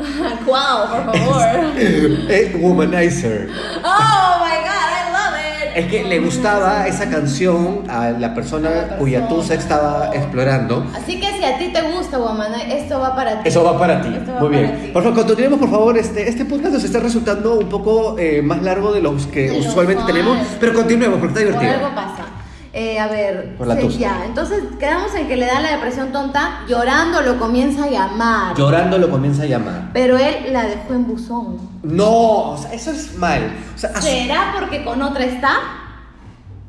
wow, 0.46 0.88
por 1.04 1.16
favor. 1.16 1.42
eh, 1.76 2.56
Womanizer. 2.60 3.48
Oh 3.82 4.44
my 4.44 4.56
god, 4.62 4.90
I 4.94 5.02
love 5.12 5.36
it. 5.40 5.76
Es 5.76 5.86
que 5.90 6.04
le 6.04 6.20
gustaba 6.20 6.86
esa 6.86 7.10
canción 7.10 7.82
a 7.90 8.10
la 8.10 8.32
persona 8.34 8.68
A 8.68 8.74
la 8.92 8.96
cuya 8.98 9.20
persona. 9.20 9.42
tusa 9.42 9.54
estaba 9.54 10.10
explorando. 10.14 10.86
Así 10.94 11.18
que 11.18 11.26
si 11.36 11.44
a 11.44 11.58
ti 11.58 11.72
te 11.72 11.82
gusta, 11.90 12.18
Woman, 12.18 12.54
esto 12.70 13.00
va 13.00 13.16
para 13.16 13.42
ti. 13.42 13.48
Eso 13.48 13.64
va 13.64 13.76
para 13.78 14.00
ti. 14.02 14.08
Va 14.10 14.40
Muy 14.40 14.50
para 14.50 14.68
bien. 14.68 14.82
ti. 14.82 14.88
Por 14.92 15.02
favor, 15.02 15.18
continuemos, 15.18 15.58
por 15.58 15.70
favor. 15.70 15.98
Este, 15.98 16.28
este 16.28 16.44
podcast 16.44 16.74
nos 16.74 16.84
está 16.84 17.00
resultando 17.00 17.58
un 17.58 17.68
poco 17.68 18.16
eh, 18.20 18.40
más 18.42 18.62
largo 18.62 18.92
de 18.92 19.00
los 19.02 19.26
que 19.26 19.50
De 19.50 19.58
usualmente 19.58 20.02
usual. 20.04 20.06
tenemos, 20.06 20.38
pero 20.60 20.74
continuemos 20.74 21.18
porque 21.18 21.40
está 21.40 21.52
Por 21.52 21.60
divertido. 21.60 21.86
algo 21.86 21.94
pasa. 21.96 22.24
Eh, 22.72 23.00
a 23.00 23.08
ver, 23.08 23.56
Por 23.56 23.66
la 23.66 23.80
ya. 23.80 24.24
Entonces 24.24 24.62
quedamos 24.78 25.12
en 25.16 25.26
que 25.26 25.36
le 25.36 25.46
da 25.46 25.60
la 25.60 25.72
depresión 25.72 26.12
tonta, 26.12 26.60
llorando 26.68 27.20
lo 27.20 27.38
comienza 27.38 27.84
a 27.84 27.90
llamar. 27.90 28.56
Llorando 28.56 28.96
lo 28.98 29.10
comienza 29.10 29.42
a 29.42 29.46
llamar. 29.46 29.90
Pero 29.92 30.16
él 30.18 30.52
la 30.52 30.66
dejó 30.66 30.94
en 30.94 31.06
buzón. 31.06 31.58
No, 31.82 32.50
o 32.52 32.58
sea, 32.58 32.72
eso 32.72 32.92
es 32.92 33.16
mal. 33.16 33.52
O 33.74 33.78
sea, 33.78 33.92
asu- 33.94 34.02
¿Será 34.02 34.54
porque 34.58 34.84
con 34.84 35.02
otra 35.02 35.24
está? 35.24 35.52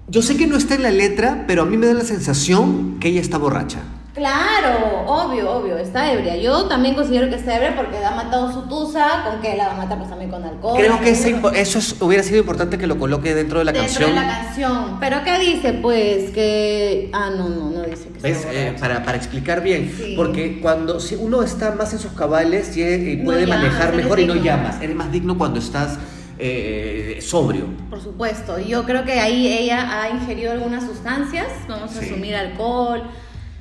yo 0.08 0.22
sé 0.22 0.36
que 0.36 0.46
no 0.48 0.58
está 0.58 0.76
en 0.76 0.84
la 0.84 0.92
letra, 0.92 1.46
pero 1.48 1.62
a 1.62 1.66
mí 1.66 1.78
me 1.78 1.88
da 1.88 1.94
la 1.94 2.04
sensación 2.04 2.98
que 3.00 3.08
ella 3.10 3.22
está 3.22 3.38
borracha. 3.38 3.80
Claro, 4.14 5.06
obvio, 5.08 5.50
obvio, 5.52 5.78
está 5.78 6.12
ebria. 6.12 6.36
Yo 6.36 6.66
también 6.66 6.96
considero 6.96 7.30
que 7.30 7.36
está 7.36 7.56
ebria 7.56 7.76
porque 7.78 7.98
ha 8.04 8.12
matado 8.12 8.52
su 8.52 8.64
tusa, 8.68 9.24
¿con 9.24 9.42
qué 9.42 9.56
la 9.56 9.68
va 9.68 9.74
a 9.74 9.78
matar? 9.78 9.98
Pues 10.00 10.10
también 10.10 10.30
con 10.30 10.44
alcohol. 10.44 10.78
Creo 10.78 11.00
que 11.00 11.12
ese 11.12 11.40
eso 11.56 11.80
es- 11.80 12.02
hubiera 12.02 12.22
sido 12.22 12.40
importante 12.40 12.78
que 12.78 12.88
lo 12.88 12.98
coloque 13.00 13.34
dentro 13.34 13.60
de 13.60 13.66
la 13.66 13.72
Dentro 13.72 13.88
canción. 13.90 14.10
de 14.10 14.16
la 14.16 14.28
canción. 14.44 14.98
¿Pero 15.00 15.24
qué 15.24 15.40
dice? 15.40 15.74
Pues 15.74 16.32
que... 16.32 17.10
Ah, 17.14 17.30
no, 17.36 17.48
no, 17.48 17.70
no 17.70 17.84
dice 17.84 18.10
que 18.10 18.20
¿Ves? 18.20 18.46
Eh, 18.52 18.76
para, 18.82 19.02
para 19.04 19.18
explicar 19.18 19.64
bien, 19.64 19.94
Sí. 19.96 20.14
porque 20.18 20.60
cuando 20.60 21.00
si 21.00 21.16
uno 21.16 21.42
está 21.42 21.72
más 21.72 21.94
en 21.94 22.00
sus 22.00 22.12
cabales 22.12 22.76
y, 22.76 22.84
y 22.84 23.16
No 23.18 23.24
puede 23.26 23.46
llamas, 23.46 23.60
manejar 23.64 23.94
mejor 23.96 24.20
y 24.20 24.26
no 24.26 24.36
llamas, 24.36 24.82
eres 24.82 24.96
más 24.96 25.10
digno 25.12 25.38
cuando 25.38 25.60
estás 25.60 25.98
eh, 26.38 27.20
sobrio. 27.22 27.66
Por 27.90 28.02
supuesto, 28.02 28.60
yo 28.60 28.84
creo 28.84 29.06
que 29.06 29.20
ahí 29.22 29.48
ella 29.48 30.02
ha 30.02 30.10
ingerido 30.10 30.52
algunas 30.52 30.84
sustancias, 30.84 31.46
vamos 31.70 31.96
a 31.96 32.00
Sí. 32.02 32.08
asumir 32.08 32.36
alcohol, 32.36 33.04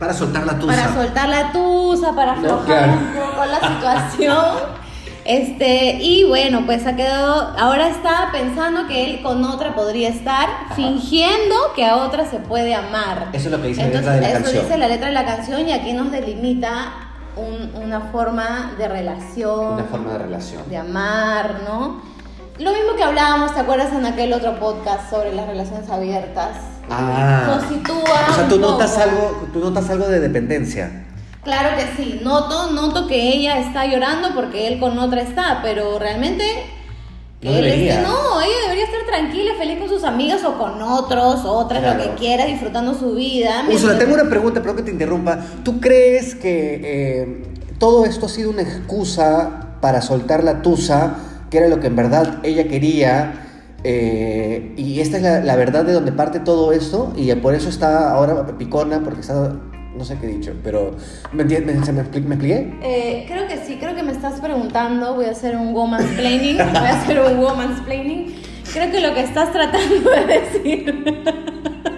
Para 0.00 0.14
soltar 0.14 0.46
la 0.46 0.58
tusa. 0.58 0.66
para 0.74 0.94
soltar 0.94 1.28
la 1.28 1.52
tusa, 1.52 2.12
para 2.14 2.34
No, 2.36 2.40
aflojar 2.54 2.66
claro. 2.66 2.92
un 2.94 3.12
poco 3.12 3.44
la 3.44 3.68
situación. 3.68 4.80
Este, 5.26 5.98
y 6.00 6.24
bueno, 6.24 6.62
pues 6.64 6.86
ha 6.86 6.96
quedado, 6.96 7.54
ahora 7.58 7.88
está 7.88 8.30
pensando 8.32 8.88
que 8.88 9.04
él 9.04 9.22
con 9.22 9.44
otra 9.44 9.74
podría 9.74 10.08
estar, 10.08 10.48
fingiendo 10.74 11.54
que 11.76 11.84
a 11.84 11.96
otra 11.98 12.24
se 12.28 12.38
puede 12.38 12.74
amar. 12.74 13.28
Eso 13.34 13.48
es 13.48 13.52
lo 13.52 13.60
que 13.60 13.68
dice 13.68 13.82
la 13.82 13.88
letra 13.92 14.12
de 14.14 14.20
la 14.22 14.28
eso 14.30 14.42
canción. 14.42 14.64
dice 14.64 14.78
la 14.78 14.88
letra 14.88 15.06
de 15.08 15.12
la 15.12 15.24
canción 15.26 15.68
y 15.68 15.72
aquí 15.72 15.92
nos 15.92 16.10
delimita 16.10 16.92
un- 17.36 17.70
una 17.84 18.00
forma 18.00 18.72
de 18.78 18.88
relación 18.88 19.74
Una 19.74 19.84
forma 19.84 20.12
de 20.14 20.18
relación. 20.18 20.62
de 20.68 20.76
amar, 20.78 21.56
¿no? 21.68 22.00
Lo 22.60 22.72
mismo 22.72 22.94
que 22.94 23.02
hablábamos, 23.02 23.54
¿te 23.54 23.60
acuerdas 23.60 23.90
en 23.94 24.04
aquel 24.04 24.32
otro 24.34 24.58
podcast 24.60 25.08
sobre 25.08 25.32
las 25.34 25.46
relaciones 25.46 25.88
abiertas? 25.88 26.50
Ah. 26.90 27.44
Nos 27.46 27.68
sitúa 27.68 28.26
O 28.30 28.34
sea, 28.34 28.48
tú 28.48 28.58
notas 28.58 28.90
poco. 28.90 29.02
algo, 29.02 29.48
tú 29.52 29.60
notas 29.60 29.88
algo 29.88 30.06
de 30.08 30.20
dependencia. 30.20 31.06
Claro 31.42 31.70
que 31.78 31.86
sí, 31.96 32.20
noto, 32.22 32.70
noto 32.72 33.06
que 33.06 33.28
ella 33.34 33.58
está 33.60 33.86
llorando 33.86 34.34
porque 34.34 34.68
él 34.68 34.78
con 34.78 34.98
otra 34.98 35.22
está, 35.22 35.60
pero 35.62 35.98
realmente 35.98 36.44
No 37.40 37.50
él 37.50 37.64
es 37.64 37.72
debería. 37.72 37.96
que 37.96 38.02
no, 38.06 38.40
ella 38.42 38.56
debería 38.64 38.84
estar 38.84 39.06
tranquila, 39.06 39.52
feliz 39.56 39.78
con 39.78 39.88
sus 39.88 40.04
amigas 40.04 40.44
o 40.44 40.58
con 40.58 40.82
otros, 40.82 41.46
otras, 41.46 41.82
lo 41.96 42.02
que 42.02 42.10
quiera, 42.16 42.44
disfrutando 42.44 42.92
su 42.92 43.14
vida. 43.14 43.64
Úrsula, 43.72 43.96
tengo 43.96 44.12
una 44.12 44.28
pregunta, 44.28 44.60
perdón 44.60 44.76
que 44.76 44.82
te 44.82 44.90
interrumpa. 44.90 45.38
¿Tú 45.64 45.80
crees 45.80 46.34
que 46.34 46.80
eh, 46.84 47.42
todo 47.78 48.04
esto 48.04 48.26
ha 48.26 48.28
sido 48.28 48.50
una 48.50 48.60
excusa 48.60 49.68
para 49.80 50.02
soltar 50.02 50.44
la 50.44 50.60
tusa, 50.60 51.14
que 51.50 51.58
era 51.58 51.68
lo 51.68 51.80
que 51.80 51.88
en 51.88 51.96
verdad 51.96 52.38
ella 52.42 52.68
quería? 52.68 53.46
eh, 53.82 54.74
y 54.76 55.00
esta 55.00 55.16
es 55.16 55.22
la, 55.22 55.40
la 55.40 55.56
verdad 55.56 55.84
de 55.84 55.92
donde 55.94 56.12
parte 56.12 56.38
todo 56.40 56.72
esto, 56.72 57.12
y 57.16 57.32
por 57.36 57.54
eso 57.54 57.68
está 57.70 58.12
ahora 58.12 58.46
picona, 58.58 59.00
porque 59.00 59.20
está, 59.20 59.56
no 59.96 60.04
sé 60.04 60.18
qué 60.20 60.26
he 60.26 60.30
dicho, 60.36 60.52
pero 60.62 60.94
¿me, 61.32 61.44
me, 61.44 61.56
expli- 61.56 62.22
¿me 62.24 62.34
expliqué? 62.34 62.74
Eh, 62.82 63.24
creo 63.26 63.48
que 63.48 63.56
sí, 63.56 63.78
creo 63.80 63.94
que 63.96 64.02
me 64.02 64.12
estás 64.12 64.38
preguntando, 64.40 65.14
voy 65.14 65.24
a 65.26 65.30
hacer 65.30 65.56
un 65.56 65.74
woman's 65.74 66.10
planning, 66.12 66.56
voy 66.58 66.66
a 66.88 67.00
hacer 67.00 67.20
un 67.20 67.38
woman's 67.38 67.80
planning. 67.82 68.34
Creo 68.72 68.90
que 68.92 69.00
lo 69.00 69.14
que 69.14 69.22
estás 69.24 69.50
tratando 69.52 70.10
de 70.10 70.26
decir 70.26 71.04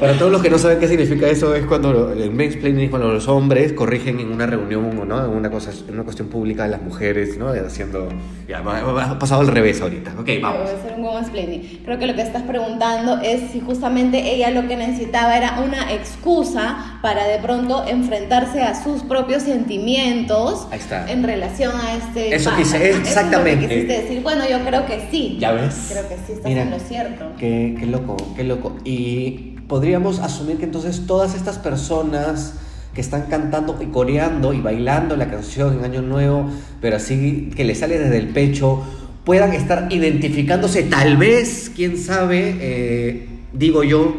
Para 0.00 0.14
todos 0.18 0.32
los 0.32 0.42
que 0.42 0.50
no 0.50 0.58
saben 0.58 0.78
qué 0.78 0.88
significa 0.88 1.28
eso, 1.28 1.54
es 1.54 1.64
cuando 1.66 2.12
el 2.12 2.30
mansplaining 2.30 2.84
es 2.84 2.90
cuando 2.90 3.12
los 3.12 3.28
hombres 3.28 3.72
corrigen 3.72 4.20
en 4.20 4.32
una 4.32 4.46
reunión, 4.46 5.08
¿no? 5.08 5.24
En 5.24 5.30
una, 5.30 5.50
cosa, 5.50 5.70
en 5.86 5.94
una 5.94 6.04
cuestión 6.04 6.28
pública 6.28 6.64
a 6.64 6.68
las 6.68 6.82
mujeres, 6.82 7.38
¿no? 7.38 7.48
Haciendo... 7.48 8.08
Ya, 8.48 8.58
ha 8.58 9.18
pasado 9.18 9.40
al 9.40 9.48
revés 9.48 9.80
ahorita. 9.80 10.14
Ok, 10.18 10.28
vamos. 10.40 10.62
Voy 10.62 10.70
a 10.70 10.78
hacer 10.78 10.94
un 10.96 11.04
woman's 11.04 11.30
planning. 11.30 11.80
Creo 11.84 11.98
que 11.98 12.06
lo 12.06 12.14
que 12.14 12.22
estás 12.22 12.42
preguntando 12.42 13.18
es 13.22 13.50
si 13.52 13.60
justamente 13.60 14.34
ella 14.34 14.50
lo 14.50 14.68
que 14.68 14.76
necesitaba 14.76 15.36
era 15.36 15.60
una 15.60 15.92
excusa 15.92 16.91
para 17.02 17.26
de 17.26 17.38
pronto 17.40 17.84
enfrentarse 17.86 18.62
a 18.62 18.80
sus 18.80 19.02
propios 19.02 19.42
sentimientos 19.42 20.68
Ahí 20.70 20.78
está. 20.78 21.10
en 21.10 21.24
relación 21.24 21.72
a 21.74 21.96
este 21.96 22.34
Eso 22.34 22.50
quise- 22.56 22.76
Eso 22.76 22.76
es 22.76 22.96
lo 22.96 23.02
que 23.02 23.08
exactamente. 23.08 23.68
quisiste 23.68 24.02
decir. 24.02 24.22
Bueno, 24.22 24.44
yo 24.48 24.60
creo 24.64 24.86
que 24.86 25.08
sí. 25.10 25.36
¿Ya 25.40 25.50
ves? 25.52 25.88
Creo 25.90 26.08
que 26.08 26.14
sí 26.14 26.32
estás 26.34 26.44
Mira, 26.44 26.62
en 26.62 26.70
lo 26.70 26.78
cierto. 26.78 27.24
Qué, 27.38 27.74
qué 27.78 27.86
loco, 27.86 28.16
qué 28.36 28.44
loco. 28.44 28.76
Y 28.84 29.56
podríamos 29.66 30.20
asumir 30.20 30.58
que 30.58 30.64
entonces 30.64 31.06
todas 31.06 31.34
estas 31.34 31.58
personas 31.58 32.54
que 32.94 33.00
están 33.00 33.22
cantando 33.22 33.76
y 33.80 33.86
coreando 33.86 34.52
y 34.52 34.60
bailando 34.60 35.16
la 35.16 35.28
canción 35.28 35.78
en 35.78 35.84
Año 35.84 36.02
Nuevo, 36.02 36.48
pero 36.80 36.96
así 36.96 37.50
que 37.56 37.64
le 37.64 37.74
sale 37.74 37.98
desde 37.98 38.18
el 38.18 38.28
pecho, 38.28 38.82
puedan 39.24 39.54
estar 39.54 39.88
identificándose, 39.90 40.82
tal 40.84 41.16
vez, 41.16 41.72
quién 41.74 41.96
sabe, 41.96 42.54
eh, 42.60 43.28
digo 43.54 43.82
yo, 43.82 44.14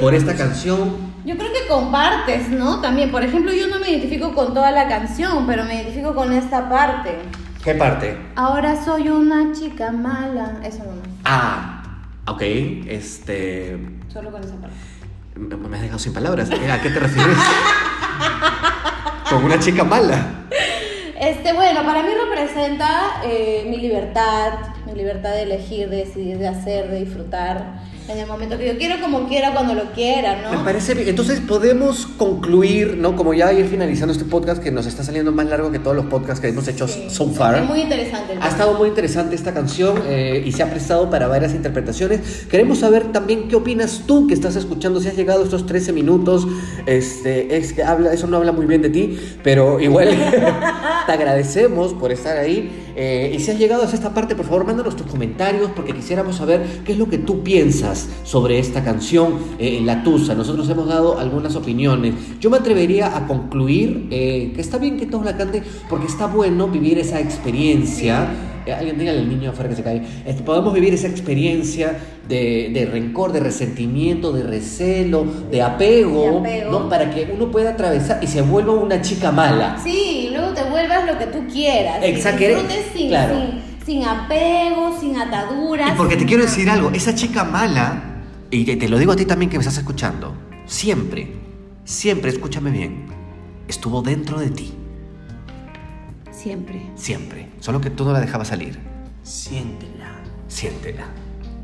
por 0.00 0.14
esta 0.14 0.32
sí. 0.32 0.38
canción. 0.38 1.07
Yo 1.28 1.36
creo 1.36 1.52
que 1.52 1.68
compartes, 1.68 2.48
¿no? 2.48 2.80
También, 2.80 3.10
por 3.10 3.22
ejemplo, 3.22 3.52
yo 3.52 3.66
no 3.66 3.78
me 3.78 3.90
identifico 3.90 4.32
con 4.32 4.54
toda 4.54 4.70
la 4.70 4.88
canción, 4.88 5.46
pero 5.46 5.62
me 5.66 5.74
identifico 5.74 6.14
con 6.14 6.32
esta 6.32 6.70
parte. 6.70 7.18
¿Qué 7.62 7.74
parte? 7.74 8.16
Ahora 8.34 8.82
soy 8.82 9.10
una 9.10 9.52
chica 9.52 9.92
mala. 9.92 10.58
Eso 10.64 10.78
no, 10.84 11.02
Ah, 11.26 11.82
ok, 12.26 12.40
este... 12.40 13.78
solo 14.10 14.30
con 14.32 14.42
esa 14.42 14.54
parte. 14.54 14.74
Me 15.36 15.54
me 15.54 15.76
has 15.76 15.82
dejado 15.82 15.98
sin 15.98 16.14
palabras. 16.14 16.50
¿eh? 16.50 16.72
¿A 16.72 16.80
qué 16.80 16.88
te 16.88 16.98
refieres? 16.98 17.36
Con 19.28 19.44
una 19.44 19.60
chica 19.60 19.84
mala. 19.84 20.46
Este, 21.20 21.52
bueno, 21.52 21.84
para 21.84 22.02
mí 22.04 22.08
representa 22.08 23.20
eh, 23.22 23.66
mi 23.68 23.76
libertad, 23.76 24.54
mi 24.86 24.94
libertad 24.94 25.32
de 25.32 25.42
elegir, 25.42 25.90
de 25.90 25.96
decidir, 26.06 26.38
de 26.38 26.48
hacer, 26.48 26.88
de 26.88 27.00
disfrutar 27.04 27.80
en 28.08 28.18
el 28.18 28.26
momento 28.26 28.56
que 28.56 28.66
yo 28.66 28.78
quiero, 28.78 29.00
como 29.02 29.28
quiera, 29.28 29.52
cuando 29.52 29.74
lo 29.74 29.92
quiera, 29.92 30.40
¿no? 30.40 30.58
Me 30.58 30.64
parece 30.64 30.94
bien. 30.94 31.08
Entonces 31.08 31.40
podemos 31.40 32.06
concluir, 32.06 32.96
¿no? 32.96 33.14
Como 33.14 33.34
ya 33.34 33.52
ir 33.52 33.66
finalizando 33.66 34.12
este 34.12 34.24
podcast 34.24 34.62
que 34.62 34.70
nos 34.70 34.86
está 34.86 35.04
saliendo 35.04 35.30
más 35.30 35.46
largo 35.46 35.70
que 35.70 35.78
todos 35.78 35.94
los 35.94 36.06
podcasts 36.06 36.40
que 36.40 36.48
hemos 36.48 36.66
hecho 36.68 36.88
Sí, 36.88 37.08
so 37.10 37.28
far. 37.28 37.56
Es 37.56 37.68
muy 37.68 37.82
interesante 37.82 38.32
el 38.32 38.42
Ha 38.42 38.48
estado 38.48 38.78
muy 38.78 38.88
interesante 38.88 39.34
esta 39.34 39.52
canción 39.52 40.02
eh, 40.06 40.42
y 40.44 40.52
se 40.52 40.62
ha 40.62 40.70
prestado 40.70 41.10
para 41.10 41.26
varias 41.26 41.54
interpretaciones. 41.54 42.46
Queremos 42.50 42.78
saber 42.78 43.12
también 43.12 43.48
qué 43.48 43.56
opinas 43.56 44.04
tú 44.06 44.26
que 44.26 44.32
estás 44.32 44.56
escuchando, 44.56 45.00
si 45.00 45.08
has 45.08 45.16
llegado 45.16 45.42
a 45.42 45.44
estos 45.44 45.66
13 45.66 45.92
minutos. 45.92 46.46
Este, 46.86 47.58
es 47.58 47.74
que 47.74 47.82
habla, 47.82 48.14
eso 48.14 48.26
no 48.26 48.38
habla 48.38 48.52
muy 48.52 48.64
bien 48.64 48.80
de 48.80 48.88
ti, 48.88 49.18
pero 49.42 49.80
igual 49.80 50.08
te 51.06 51.12
agradecemos 51.12 51.92
por 51.92 52.10
estar 52.10 52.38
ahí. 52.38 52.87
Eh, 53.00 53.32
y 53.32 53.38
si 53.38 53.52
has 53.52 53.58
llegado 53.58 53.84
hasta 53.84 53.94
esta 53.94 54.12
parte, 54.12 54.34
por 54.34 54.44
favor, 54.44 54.66
mándanos 54.66 54.96
tus 54.96 55.06
comentarios 55.06 55.70
porque 55.76 55.94
quisiéramos 55.94 56.34
saber 56.34 56.82
qué 56.84 56.92
es 56.92 56.98
lo 56.98 57.08
que 57.08 57.18
tú 57.18 57.44
piensas 57.44 58.08
sobre 58.24 58.58
esta 58.58 58.82
canción, 58.82 59.38
eh, 59.60 59.80
La 59.84 60.02
Tusa. 60.02 60.34
Nosotros 60.34 60.68
hemos 60.68 60.88
dado 60.88 61.16
algunas 61.16 61.54
opiniones. 61.54 62.14
Yo 62.40 62.50
me 62.50 62.56
atrevería 62.56 63.16
a 63.16 63.28
concluir 63.28 64.08
eh, 64.10 64.50
que 64.52 64.60
está 64.60 64.78
bien 64.78 64.96
que 64.96 65.06
todos 65.06 65.24
la 65.24 65.36
canten 65.36 65.62
porque 65.88 66.06
está 66.06 66.26
bueno 66.26 66.66
vivir 66.66 66.98
esa 66.98 67.20
experiencia. 67.20 68.30
Alguien 68.76 68.98
dígale 68.98 69.20
al 69.20 69.28
niño 69.28 69.50
afuera 69.50 69.70
que 69.70 69.76
se 69.76 69.82
cae. 69.82 70.02
Este, 70.26 70.42
podemos 70.42 70.74
vivir 70.74 70.92
esa 70.92 71.06
experiencia 71.06 71.96
de, 72.28 72.70
de 72.74 72.84
rencor, 72.84 73.32
de 73.32 73.40
resentimiento, 73.40 74.32
de 74.32 74.42
recelo, 74.42 75.24
de 75.50 75.62
apego, 75.62 76.42
De 76.42 76.58
apego. 76.58 76.70
¿no? 76.72 76.88
Para 76.88 77.10
que 77.10 77.32
uno 77.34 77.50
pueda 77.50 77.70
atravesar 77.70 78.22
y 78.22 78.26
se 78.26 78.42
vuelva 78.42 78.74
una 78.74 79.00
chica 79.00 79.32
mala. 79.32 79.78
Sí, 79.82 80.27
vuelvas 80.88 81.06
lo 81.06 81.18
que 81.18 81.26
tú 81.26 81.46
quieras. 81.52 81.98
Exacto. 82.02 82.38
disfrutes 82.44 82.86
sin, 82.94 83.08
Claro. 83.08 83.34
sin, 83.38 83.86
sin 83.86 84.04
apego, 84.04 84.98
sin 85.00 85.16
ataduras. 85.16 85.92
Y 85.92 85.96
porque 85.96 86.16
te 86.16 86.24
quiero 86.26 86.42
decir 86.44 86.68
algo, 86.70 86.90
esa 86.90 87.14
chica 87.14 87.44
mala, 87.44 88.02
y 88.50 88.64
te, 88.64 88.76
te 88.76 88.88
lo 88.88 88.98
digo 88.98 89.12
a 89.12 89.16
ti 89.16 89.24
también 89.24 89.50
que 89.50 89.58
me 89.58 89.62
estás 89.62 89.78
escuchando, 89.78 90.34
siempre, 90.66 91.32
siempre, 91.84 92.30
escúchame 92.30 92.70
bien, 92.70 93.06
estuvo 93.68 94.02
dentro 94.02 94.38
de 94.40 94.50
ti, 94.50 94.72
Siempre. 96.30 96.80
siempre, 96.94 97.48
solo 97.60 97.80
que 97.80 97.90
tú 97.90 98.04
no 98.04 98.12
la 98.12 98.20
dejabas 98.20 98.48
salir. 98.48 98.78
Siéntela. 99.22 100.20
Siéntela. 100.46 101.04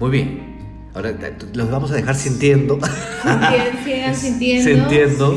Muy 0.00 0.10
bien. 0.10 0.53
Ahora 0.94 1.12
los 1.54 1.70
vamos 1.72 1.90
a 1.90 1.94
dejar 1.96 2.14
sintiendo. 2.14 2.78
Sintien- 2.78 3.84
Sigan 3.84 4.14
sintiendo. 4.70 5.36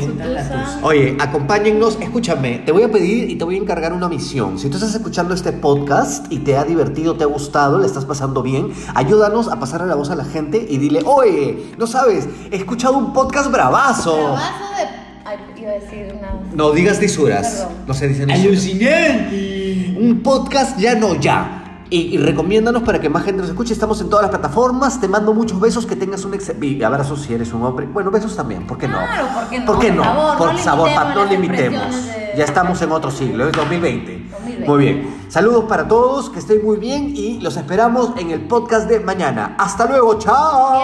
Oye, 0.82 1.16
acompáñennos, 1.18 1.98
escúchame, 2.00 2.58
te 2.64 2.70
voy 2.70 2.84
a 2.84 2.92
pedir 2.92 3.28
y 3.28 3.34
te 3.36 3.44
voy 3.44 3.56
a 3.56 3.58
encargar 3.58 3.92
una 3.92 4.08
misión. 4.08 4.56
Si 4.60 4.68
tú 4.70 4.76
estás 4.76 4.94
escuchando 4.94 5.34
este 5.34 5.50
podcast 5.52 6.32
y 6.32 6.38
te 6.38 6.56
ha 6.56 6.62
divertido, 6.64 7.16
te 7.16 7.24
ha 7.24 7.26
gustado, 7.26 7.80
le 7.80 7.86
estás 7.86 8.04
pasando 8.04 8.40
bien, 8.42 8.68
ayúdanos 8.94 9.48
a 9.48 9.58
pasarle 9.58 9.88
la 9.88 9.96
voz 9.96 10.10
a 10.10 10.14
la 10.14 10.24
gente 10.24 10.64
y 10.70 10.78
dile, 10.78 11.00
oye, 11.04 11.72
no 11.76 11.88
sabes, 11.88 12.28
he 12.52 12.56
escuchado 12.56 12.96
un 12.96 13.12
podcast 13.12 13.50
bravazo. 13.50 14.14
Bravazo 14.16 14.64
de. 14.76 15.08
Ay, 15.24 15.38
iba 15.60 15.70
a 15.72 15.74
decir 15.74 16.14
una. 16.16 16.40
No 16.54 16.70
digas 16.70 17.00
lisuras, 17.00 17.48
Perdón. 17.48 17.72
no 17.88 17.94
se 17.94 18.06
dicen. 18.08 18.30
¡Alucinante! 18.30 19.96
Un 19.98 20.20
podcast 20.22 20.78
ya 20.78 20.94
no 20.94 21.16
ya. 21.16 21.64
Y, 21.90 22.14
y 22.14 22.18
recomiéndanos 22.18 22.82
para 22.82 23.00
que 23.00 23.08
más 23.08 23.24
gente 23.24 23.40
nos 23.40 23.50
escuche. 23.50 23.72
Estamos 23.72 24.00
en 24.00 24.08
todas 24.10 24.22
las 24.24 24.30
plataformas. 24.30 25.00
Te 25.00 25.08
mando 25.08 25.32
muchos 25.32 25.58
besos. 25.60 25.86
Que 25.86 25.96
tengas 25.96 26.24
un 26.24 26.34
ex 26.34 26.52
y 26.60 26.82
abrazos 26.82 27.22
si 27.22 27.32
eres 27.34 27.52
un 27.52 27.62
hombre. 27.64 27.86
Bueno, 27.86 28.10
besos 28.10 28.36
también. 28.36 28.66
¿Por 28.66 28.76
qué 28.78 28.88
no? 28.88 28.98
Claro, 28.98 29.26
¿por 29.34 29.48
qué 29.48 29.58
no? 29.60 29.66
¿Por 29.66 29.78
qué 29.78 29.90
no? 29.92 30.34
Por 30.36 30.56
favor, 30.58 30.90
no 31.14 31.24
limitemos. 31.24 31.94
de- 32.06 32.34
Ya 32.36 32.44
estamos 32.44 32.80
en 32.82 32.92
otro 32.92 33.10
siglo. 33.10 33.46
Es 33.48 33.52
2020. 33.52 34.28
2020. 34.30 34.66
Muy 34.68 34.78
bien. 34.84 35.24
Saludos 35.28 35.64
para 35.64 35.88
todos. 35.88 36.30
Que 36.30 36.38
estén 36.40 36.64
muy 36.64 36.76
bien. 36.76 37.12
Y 37.16 37.40
los 37.40 37.56
esperamos 37.56 38.10
en 38.18 38.30
el 38.30 38.42
podcast 38.42 38.88
de 38.88 39.00
mañana. 39.00 39.56
Hasta 39.58 39.86
luego. 39.86 40.18
Chao. 40.18 40.78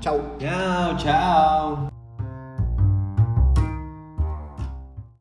Chao. 0.00 0.20
Chao, 0.38 0.96
chao. 0.98 1.95